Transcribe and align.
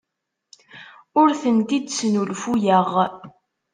Ur 1.19 1.29
tent-id-snulfuyeɣ. 1.41 2.87